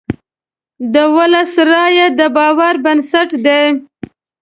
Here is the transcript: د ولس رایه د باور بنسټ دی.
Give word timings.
د 0.93 0.95
ولس 1.15 1.51
رایه 1.69 2.07
د 2.19 2.21
باور 2.37 2.73
بنسټ 2.85 3.29
دی. 3.45 3.63